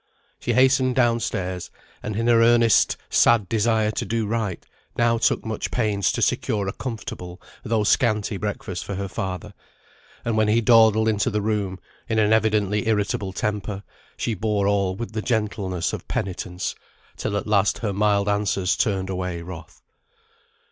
She 0.39 0.53
hastened 0.53 0.95
down 0.95 1.19
stairs, 1.19 1.69
and 2.01 2.15
in 2.15 2.25
her 2.25 2.41
earnest 2.41 2.97
sad 3.11 3.47
desire 3.47 3.91
to 3.91 4.03
do 4.03 4.25
right, 4.25 4.65
now 4.97 5.19
took 5.19 5.45
much 5.45 5.69
pains 5.69 6.11
to 6.13 6.23
secure 6.23 6.67
a 6.67 6.73
comfortable 6.73 7.39
though 7.61 7.83
scanty 7.83 8.37
breakfast 8.37 8.83
for 8.83 8.95
her 8.95 9.07
father; 9.07 9.53
and 10.25 10.35
when 10.35 10.47
he 10.47 10.59
dawdled 10.59 11.07
into 11.07 11.29
the 11.29 11.39
room, 11.43 11.77
in 12.09 12.17
an 12.17 12.33
evidently 12.33 12.87
irritable 12.87 13.31
temper, 13.31 13.83
she 14.17 14.33
bore 14.33 14.67
all 14.67 14.95
with 14.95 15.11
the 15.11 15.21
gentleness 15.21 15.93
of 15.93 16.07
penitence, 16.07 16.73
till 17.15 17.37
at 17.37 17.45
last 17.45 17.77
her 17.77 17.93
mild 17.93 18.27
answers 18.27 18.75
turned 18.75 19.11
away 19.11 19.43
wrath. 19.43 19.83